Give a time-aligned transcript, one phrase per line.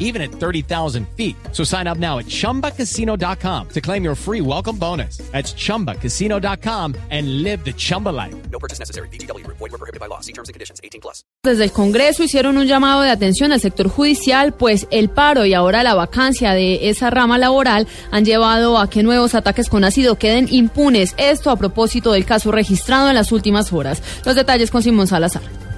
[0.00, 1.36] even at 30,000 feet.
[1.52, 5.18] So sign up now at chumbacasino.com to claim your free welcome bonus.
[5.30, 8.34] That's chumbacasino.com and live the Chumba life.
[8.50, 9.08] No purchase necessary.
[9.10, 9.46] BGW.
[9.46, 10.20] Void were prohibited by law.
[10.20, 10.80] See terms and conditions.
[10.82, 11.22] 18 plus.
[11.42, 15.54] Desde el Congreso hicieron un llamado de atención al sector judicial, pues el paro y
[15.54, 20.16] ahora la vacancia de esa rama laboral han llevado a que nuevos ataques con ácido
[20.16, 21.14] queden impunes.
[21.16, 24.02] Esto a propósito del caso registrado en las últimas horas.
[24.24, 25.69] Los detalles con Simón Salazar.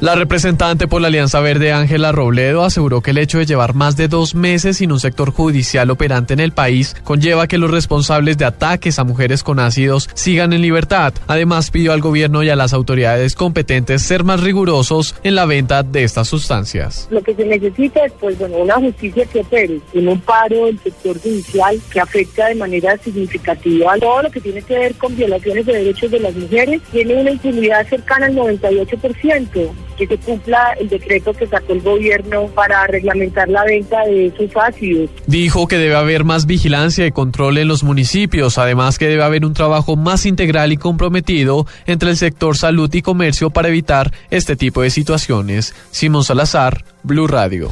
[0.00, 3.98] La representante por la Alianza Verde, Ángela Robledo, aseguró que el hecho de llevar más
[3.98, 8.38] de dos meses sin un sector judicial operante en el país conlleva que los responsables
[8.38, 11.12] de ataques a mujeres con ácidos sigan en libertad.
[11.26, 15.82] Además, pidió al gobierno y a las autoridades competentes ser más rigurosos en la venta
[15.82, 17.06] de estas sustancias.
[17.10, 20.78] Lo que se necesita es pues, bueno, una justicia que opere en un paro del
[20.78, 25.66] sector judicial que afecta de manera significativa todo lo que tiene que ver con violaciones
[25.66, 26.80] de derechos de las mujeres.
[26.90, 29.70] Tiene una impunidad cercana al 98%
[30.00, 34.50] que se cumpla el decreto que sacó el gobierno para reglamentar la venta de esos
[34.56, 35.10] ácidos.
[35.26, 39.44] Dijo que debe haber más vigilancia y control en los municipios, además que debe haber
[39.44, 44.56] un trabajo más integral y comprometido entre el sector salud y comercio para evitar este
[44.56, 45.74] tipo de situaciones.
[45.90, 47.70] Simón Salazar, Blue Radio.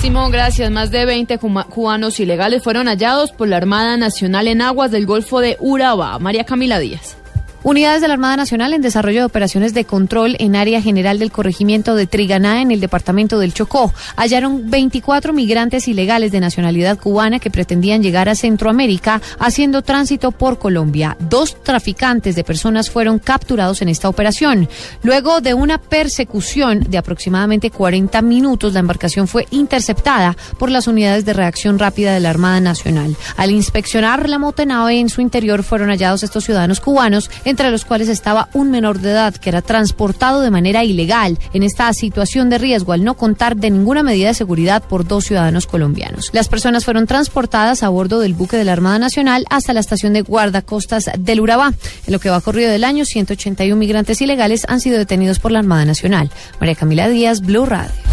[0.00, 0.68] Simón, gracias.
[0.72, 5.38] Más de 20 cubanos ilegales fueron hallados por la Armada Nacional en aguas del Golfo
[5.38, 6.18] de Urabá.
[6.18, 7.21] María Camila Díaz.
[7.64, 11.30] Unidades de la Armada Nacional en desarrollo de operaciones de control en área general del
[11.30, 17.38] corregimiento de Triganá en el departamento del Chocó hallaron 24 migrantes ilegales de nacionalidad cubana
[17.38, 21.16] que pretendían llegar a Centroamérica haciendo tránsito por Colombia.
[21.20, 24.68] Dos traficantes de personas fueron capturados en esta operación.
[25.04, 31.24] Luego de una persecución de aproximadamente 40 minutos, la embarcación fue interceptada por las unidades
[31.24, 33.16] de reacción rápida de la Armada Nacional.
[33.36, 38.08] Al inspeccionar la motonave en su interior fueron hallados estos ciudadanos cubanos entre los cuales
[38.08, 42.56] estaba un menor de edad que era transportado de manera ilegal en esta situación de
[42.56, 46.30] riesgo al no contar de ninguna medida de seguridad por dos ciudadanos colombianos.
[46.32, 50.14] Las personas fueron transportadas a bordo del buque de la Armada Nacional hasta la estación
[50.14, 51.74] de guardacostas del Urabá.
[52.06, 55.58] En lo que va corrido del año, 181 migrantes ilegales han sido detenidos por la
[55.58, 56.30] Armada Nacional.
[56.58, 58.11] María Camila Díaz, Blue Radio.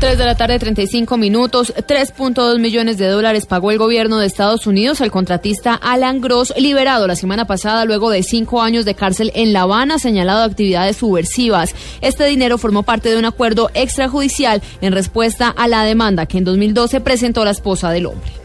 [0.00, 1.74] 3 de la tarde, 35 minutos.
[1.76, 7.06] 3.2 millones de dólares pagó el gobierno de Estados Unidos al contratista Alan Gross, liberado
[7.06, 10.96] la semana pasada luego de cinco años de cárcel en La Habana, señalado de actividades
[10.96, 11.74] subversivas.
[12.00, 16.44] Este dinero formó parte de un acuerdo extrajudicial en respuesta a la demanda que en
[16.44, 18.39] 2012 presentó la esposa del hombre.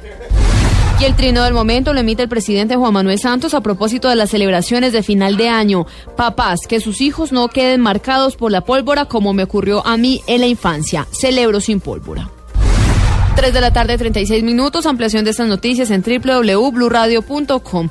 [0.99, 4.15] Y el trino del momento lo emite el presidente Juan Manuel Santos a propósito de
[4.15, 5.85] las celebraciones de final de año.
[6.15, 10.21] Papás, que sus hijos no queden marcados por la pólvora como me ocurrió a mí
[10.27, 11.05] en la infancia.
[11.11, 12.29] Celebro sin pólvora.
[13.35, 14.85] 3 de la tarde, 36 minutos.
[14.85, 17.89] Ampliación de estas noticias en www.bluradio.com.